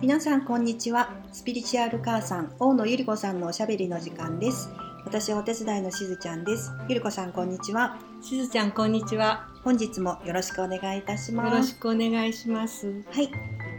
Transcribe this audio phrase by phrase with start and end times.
[0.00, 1.10] 皆さんこんにちは。
[1.32, 4.70] スピリチュアル母さん大野ゆり子さんのおしゃべりの時間です。
[5.04, 6.70] 私お手伝いのしずちゃんです。
[6.88, 7.98] ゆり子さんこんにちは。
[8.22, 9.48] しずちゃんこんにちは。
[9.64, 11.52] 本日もよろしくお願いいたします。
[11.52, 13.02] よろしくお願いします。
[13.10, 13.28] はい、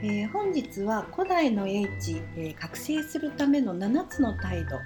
[0.04, 4.78] えー本日は古代の英知、えー覚醒するための7つの態度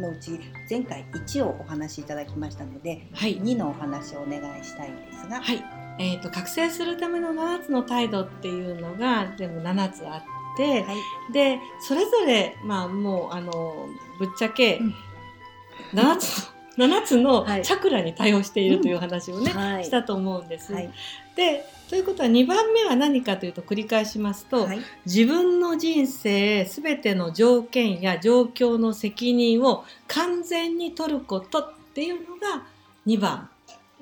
[0.00, 3.40] のうち前回1をお話しいただきましたのではい。
[3.40, 5.40] 2のお話をお願いしたいんですが。
[5.40, 5.62] はい。
[6.00, 11.32] えー、と覚醒するための7つの態度っていうのが全部7つあって、はい。
[11.32, 13.88] でそれぞれまあもうあの
[14.18, 14.94] ぶっちゃけうん。
[15.94, 17.62] 7つの 7つのはい。
[17.62, 19.84] チャクラに対応しているという話をね、はい。
[19.84, 20.72] したと思うんです。
[20.74, 20.90] はい。
[21.34, 24.80] でということは2番目は何かというと繰り返しますと、はい。
[25.06, 32.64] 自分の人生すべての条件や状況の責任を完全に取ることっていうのが
[33.06, 33.48] 2番、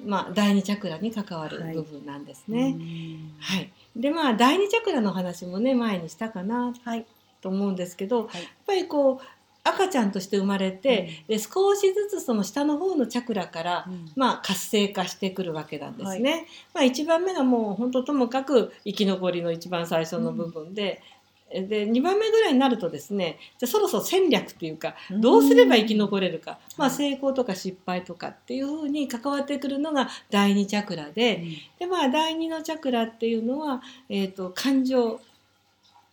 [0.04, 2.76] まあ、第二チャクラに関わるはい部分なんですね。
[2.78, 3.70] うんはい。
[3.96, 7.06] でまあ第二チャクラの話もね前にしたかなはい。
[7.40, 8.42] と思うんですけど、はい。
[8.42, 9.26] やっぱりこう
[9.64, 14.10] 赤ちゃんとして生まれて、で少しずつその下の方のチャクラからうん。
[14.16, 16.46] まあ、活性化してくるわけなんですね。
[16.74, 21.02] まあ、1番目がもう本当ともかく生き残りの一番最初の部分で,、
[21.50, 26.96] で2番目ぐらいになるとですねじゃあそろそろ戦略っていうかどうすれば生き残れるか、まあ、はい。
[26.96, 31.42] 成功とか失敗とかっていうふうに関わってくるのが第2チャクラで
[31.78, 35.20] で、まあ、第2のチャクラっていうのは、えー、と感情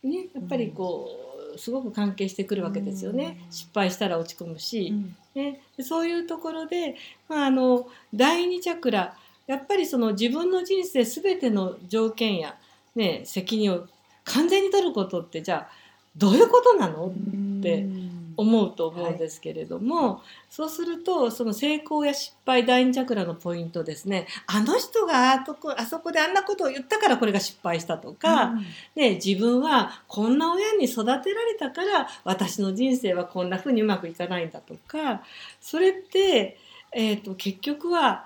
[0.03, 1.09] ねやっぱりこ
[1.53, 3.39] う、すごく関係してくるわけですよね。
[3.45, 3.51] うん。
[3.51, 5.15] 失敗したら落ち込むし、うん。
[5.35, 6.95] ね、でそういうところで、
[7.27, 12.55] まあ、あの第二チャクラやっぱりその自分の人生全ての条件や、
[12.95, 13.87] ね、責任を
[14.25, 15.73] 完全に取ることってじゃあ
[16.17, 17.07] どういうことなの？
[17.07, 18.11] ってうん。
[18.37, 24.27] 思うと思うんですけれども、そうするとその成功や失敗第二チャクラのポイントですね。
[24.45, 28.65] あの人があそこあそこであんなことを言ったからこれが失敗したとか、うん。
[28.95, 35.23] ね、自分はこんな親に育てられたから私の人生はこんな風にうまくいかないんだとか
[35.61, 36.57] それって、
[36.91, 38.25] えー、と結局は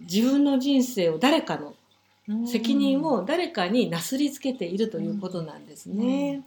[0.00, 1.74] 自分の人生を誰かの
[2.46, 6.42] 責任を誰かになすりつけているということなんですね。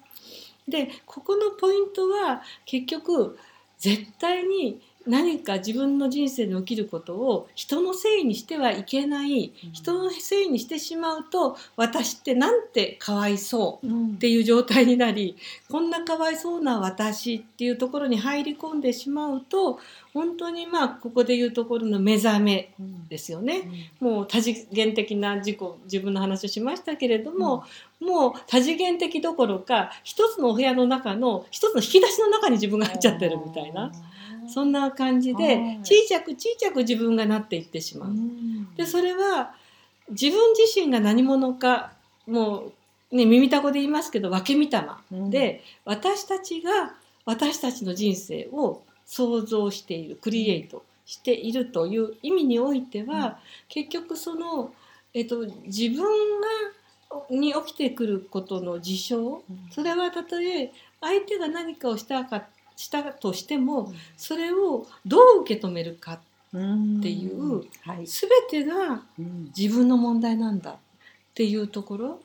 [0.67, 3.37] でここのポイントは結局
[3.77, 14.07] 絶対に何か自分の人生で起きることを人のせいにしてはいけない人のせいにしてしまうと私ってなんてかわいそううん。
[14.09, 15.37] っていう状態になり
[15.69, 19.79] こんなかわいそうな私っていうところに入り込んでしまうと
[20.13, 23.91] 本当にまあここでいうところの目覚めうんですよね。
[23.99, 27.63] もう多次元的な自己自分の話をしましたけれども、
[27.99, 33.91] もう多次元的どころか一つのお部屋の中の一つの引き出しの中に自分が入っちゃってるみたいな
[34.49, 38.13] そんな感じではい小さく小さく自分がなっていってしまう。
[38.75, 39.53] でそれは
[40.09, 41.93] 自分自身が何者か
[42.27, 42.71] も
[43.11, 46.93] う、ね、耳たこで言いますけど分け見たまで、私たちが
[47.25, 53.33] 私たちの人生を想像しているクリエイトしているという意味においては、うん。
[53.67, 54.73] 結局その、
[55.13, 56.47] えっと、自分が
[57.29, 60.71] に起きてくることの事象それはたとえ
[61.01, 62.43] 相手が何かをしたか
[62.79, 66.19] したとしてもそれをどう受け止めるかっ
[67.01, 68.07] ていうはい。
[68.07, 69.51] 全てがうん。
[69.55, 70.75] 自分の問題なんだっ
[71.35, 72.19] ていうところ。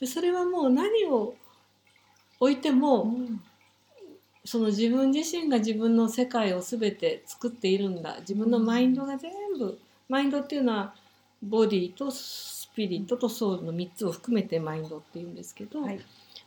[0.00, 1.34] でそれはもう何を
[2.40, 3.14] 置いても
[4.46, 8.16] その自分自身が自分の世界を全て作っているんだ。
[8.20, 9.78] 自分のマインドが全部
[10.08, 10.94] マインドっていうのは
[11.42, 16.00] ボディとスピリットとソウルの3つを含めてマインドっていうんですけど、はい。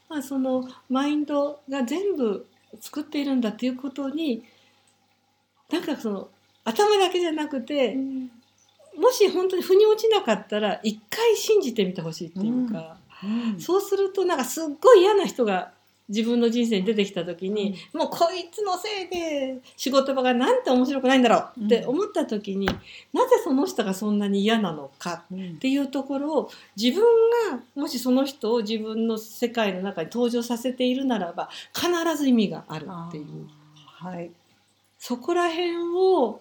[0.10, 2.48] まあ、そのマインドが全部
[2.80, 4.44] 作っているんだっていうことに
[5.72, 6.30] なんかその
[6.64, 7.96] 頭だけじゃなくて、
[8.98, 13.60] もし本当に腑に落ちなかったら一回信じてみてほしいっていうか、うん。
[13.60, 15.72] そうするとなんかすっごい嫌な人が
[16.08, 22.68] 自分の人生に出てきた時に、もうこいつのせいで仕事場がなんて面白くないんだろうって思った時に、
[23.14, 25.52] なぜその人がそんなに嫌なのかうん。
[25.52, 27.04] っていうところを自分
[27.52, 33.48] がもしその人を自分の世界の中に登場させているならば必ず意味があるっていう。
[33.86, 34.30] はい。
[35.00, 36.40] そこら辺を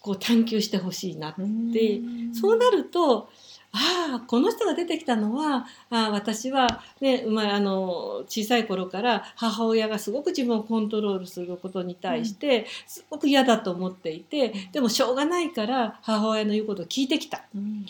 [0.00, 2.34] こう探求してほしいなでうん。
[2.34, 3.30] そうなると
[3.72, 17.42] ああこの人が出てきたのはああ私は、ねまあ、あの小さい頃から母親がすごく自分をコントロールすることに対してすごく嫌だと思っていてでもしょうがないから母親の言うことを聞いてきた。
[17.54, 17.86] うん。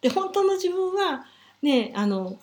[0.00, 1.24] で本当の自分は
[1.62, 2.38] ねあの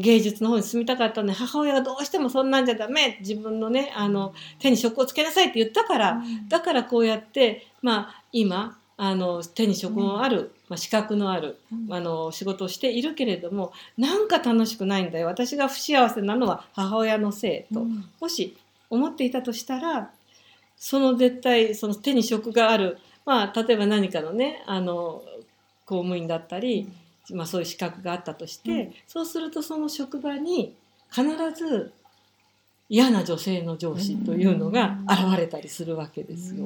[0.00, 11.58] 芸術の方に進みたかったのに母親がどうしてもそんなんじゃダメ自分のねあの手に職をつけなさいって言ったから、だからこうやってまあ今あの手に職のある、まあ、資格のある
[11.90, 15.26] あの仕事をしているけれどもなんか楽しくないんだよ。
[15.26, 18.04] 私が不幸せなのは母親のせいと、うん。
[18.20, 18.56] もし
[18.88, 20.10] 思っていたとしたら
[20.78, 25.22] その絶対その手に職がある、まあ、例えば何かのねあの
[25.84, 26.88] 公務員だったり、
[27.30, 28.94] まあ、そういう資格があったとして、うん。
[29.06, 30.74] そうするとその職場に
[31.10, 31.92] 必ず
[32.88, 36.64] 嫌な女性の上司というのが現れたりするわけですよ。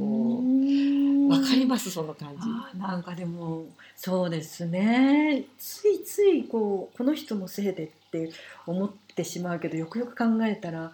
[1.28, 1.90] わかります？
[1.90, 2.78] その感じ。
[2.78, 3.64] なんかでも
[3.96, 8.31] そうですねついついこうこの人のせいでって
[8.67, 10.93] 思ってしまうけどよくよく考えたら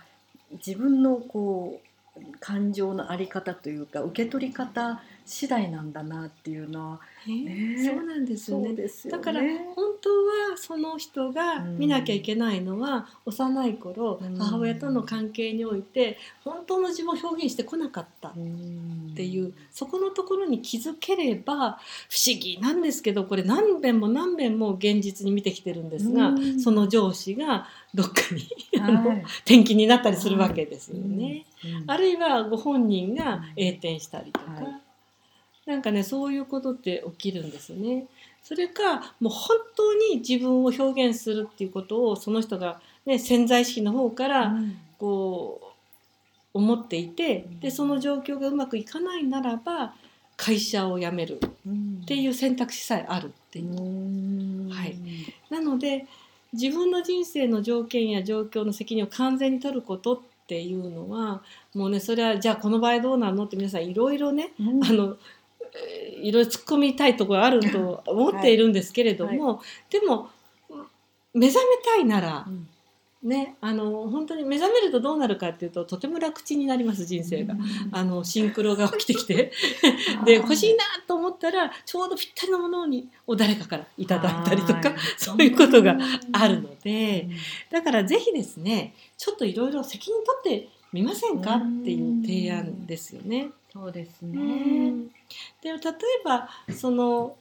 [0.52, 1.80] 自分のこ
[2.16, 8.72] う感情のあり方というか受け取り方次第なんだなっていうのはねねそうなんですよね。
[8.74, 9.18] ですよね。
[9.18, 9.40] だから
[9.74, 14.38] 本当はその人が見なきゃいけないのは、幼い頃、うん。
[14.38, 21.78] 母親との関係において本当の自分を表現してこなかったっっていう、そこのところに気づければ
[22.08, 26.60] 不思議なんですけどこれ何遍も何遍も現実に見てきてるんですが、うん。
[26.60, 28.48] その上司がどっかに
[29.44, 31.46] 転勤になったりするわけですよね。
[31.64, 31.90] うん。
[31.90, 34.85] あるいはご本人が栄転したりとか、はい
[35.66, 38.06] なんかねそういうことって起きるんですね。
[38.42, 44.78] それかもう本当に自分を表現するっていうことをその人が、ね、潜在意識の方からうん。
[44.98, 45.66] こう
[46.54, 47.60] 思っていてうん。
[47.60, 49.94] でその状況がうまくいかないならば
[50.36, 53.72] 会社を辞めるっていう選択肢さえあるっていう。
[53.72, 54.70] うん。
[54.70, 54.96] はい。
[55.50, 56.06] なので
[56.52, 61.42] 自分の人生の条件や状況の責任を完全に取ることっていうのは
[61.74, 64.84] もうねそれはじゃあこの場合どうなのって皆さんいろいろねうん。
[64.84, 65.16] あのえー
[66.22, 70.30] いろいろ突っ込みたいところあると思っているんですけれども、でも
[71.34, 72.68] 目覚めたいならうん。
[73.22, 77.54] ねあの本当に目覚めるとどうなるかっていうととても楽ちんになります人生が。
[77.90, 79.52] あのシンクロが起きてきて。
[80.24, 84.98] で欲しいなと思ったらちょうどぴったりのものにを誰かからいただいたりとかはい。
[85.18, 85.96] そういうことが
[86.32, 87.30] あるのうでん。
[87.70, 93.50] だからぜひですねちょっといろいろ責任取ってみませんかっていう提案ですよね。
[93.76, 94.90] そうですうね。
[94.90, 95.08] ん。
[95.08, 95.12] で
[95.64, 95.78] 例え
[96.24, 97.36] ばその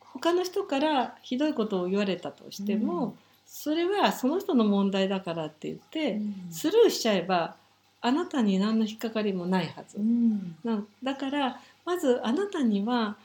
[0.00, 3.12] 他の人からひどいことを言われたとしても、うん。
[3.46, 6.20] それはその人の問題だからって言って、
[6.50, 7.56] スルーしちゃえば
[8.00, 9.98] あなたに何の引っかかりもないはず。
[9.98, 10.56] うん
[11.02, 13.16] だからまずあなたには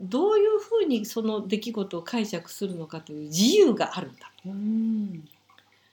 [0.00, 4.30] どういうふうにその出来事を解釈するのかという自由があるんだ。
[4.46, 5.28] うん。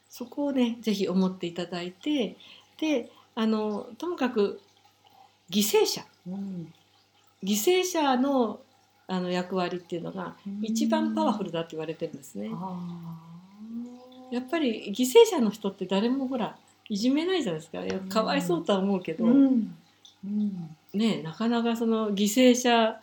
[0.09, 2.37] そこをねぜひ思っていただいて
[2.79, 4.61] であのともかく
[5.49, 6.03] 犠牲者。
[6.27, 6.73] うん。
[7.43, 8.59] 犠牲者の
[9.07, 10.33] あの役割っていうのが
[10.63, 12.49] 一番パワフルだって言われてるんですね。
[12.51, 13.15] あ
[14.31, 16.55] やっぱり犠牲者の人って誰もほら
[16.89, 18.09] いじめないじゃないですか。
[18.09, 19.75] かわいそうとは思うけーど、うん。
[20.25, 20.75] うん。
[20.93, 22.99] ねなかなかその犠牲者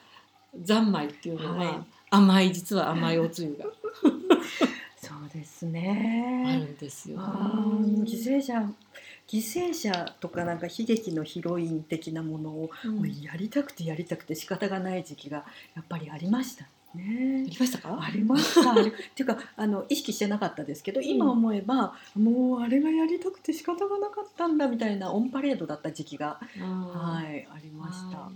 [0.66, 1.74] 三昧っていうのは、はい。
[2.10, 3.66] 甘い実は甘いおつゆが。
[5.00, 6.56] そうですあるね。
[6.58, 8.60] んですよ、犠牲者
[9.32, 15.44] 犠牲者とかなんか悲劇のヒロイン的なものをうんもうやりたくてやりたくて仕方がない時期が
[15.74, 17.44] やっぱりありましたあね。
[17.48, 17.98] りましたか？
[18.02, 18.72] ありました。
[18.78, 18.84] っ
[19.14, 26.66] ていうかあの意識してなかったですけど今思えば、もうあれがやりたくて仕方がなかったんだみたいなオンパレードだった時期が、は
[27.16, 28.18] はいありました。
[28.18, 28.30] だ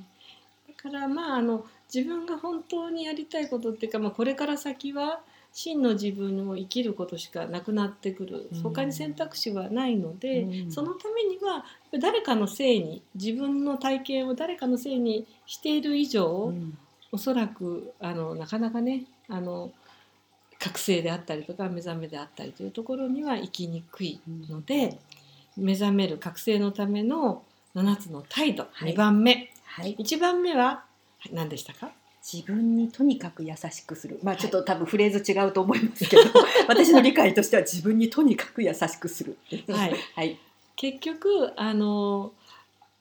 [0.75, 5.21] からまああの自分が本当にやりたいことっていうか、まあ、これから先は
[5.59, 8.51] 真の自分を生きることしかなくなってくる。
[8.53, 8.61] うん。
[8.61, 10.71] 他に選択肢はないので、うん。
[10.71, 11.65] そのためには
[11.99, 16.77] 誰かのせいに自分の体験を誰かのせいにしている以上、うん。
[17.11, 19.73] おそらくあのなかなかねあの
[20.59, 24.99] 覚醒であったりとか目覚めであったりというところには生きにくいので、
[25.57, 27.43] 目覚める覚醒のための
[27.75, 28.93] 7つの態度、はい。
[28.93, 29.51] 2番目。
[29.65, 30.85] はい、1番目は
[31.19, 31.93] はい何でしたか？
[32.33, 34.19] 自分にとにかく優しくする。
[34.25, 34.43] まあはい。
[34.43, 36.23] ちょっと多分フレーズ違うと思いますけど
[36.67, 39.37] 私の理解としては自分にとにかく優しくする。
[39.69, 39.95] はい。
[40.15, 40.39] はい。
[40.75, 42.33] 結局あの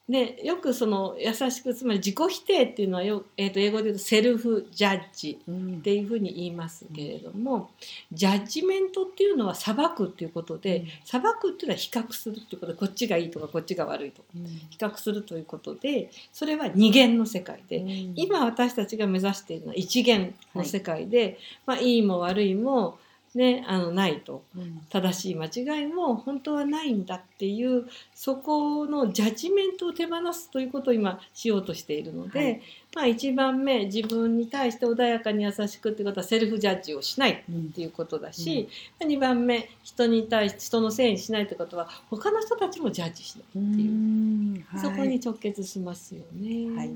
[0.07, 5.75] ねよくその優しくつまり自己否定っていうのはよ、えー、と英語で言うとセルフジャッジうん。
[5.77, 7.69] っていうふうに言いますけれども、
[8.11, 10.87] ジャッジメントっていうのは裁くっていうことで、うん。
[11.03, 14.45] 裁くっていうのは比較するっていうことでこっちがいいとかこっちが悪いとかうん。
[14.45, 18.13] 比較するということでそれは二元の世界で、うん。
[18.15, 21.35] 今私たちが目指しているのは一元の世界で、い。
[21.65, 22.97] まあ、いいも悪いも、
[23.35, 24.43] ね、あのないと。
[24.55, 24.81] うん。
[24.89, 32.61] 正しい間違いも本当はないんだっていうそこのジャッジメントを手放すということを今しようとしているので、はい。
[32.95, 38.69] まあ、1番目自分に対して穏やかに優しくってことはセルフジャッジをしないうんっていうことだし、
[39.01, 44.65] 2番目人に対して人のせいにしないってことは他の人たちもジャッジしないっていう、うん。
[44.69, 44.81] はい。
[44.81, 46.73] そこに直結しますよね。
[46.73, 46.91] はい。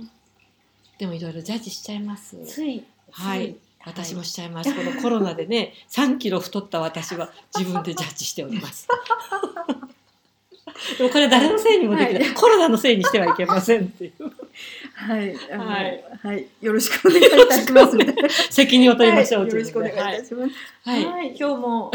[0.97, 2.37] でもいろいろジャッジしちゃいます。
[2.45, 2.83] つい。
[3.11, 3.55] はい。
[3.55, 4.73] つ私もしちゃいます。
[4.75, 8.87] このコロナでね、3キロ太った私は自分でジャッジしております。
[10.97, 14.31] でもこれ誰のせいにもできない、はいコロナのせいにしてはいけませんっていう
[14.93, 15.65] はい、は
[16.23, 17.97] はいい、よろしくお願いいたします。
[18.49, 20.53] 責任を取りましょう、はいよろしくお願いいたします。
[20.85, 21.91] はい、はい、今日も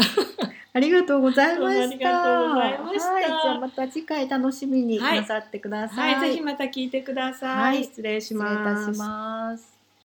[0.73, 1.83] ありがとうございました。
[1.83, 6.01] ありがとうございましたはい、じゃあまた次回楽しみにはいなさってくださ。
[6.01, 7.57] はいい、ぜひまた聞いてください。
[7.57, 8.87] はい失礼し失礼います。
[8.87, 9.74] たします。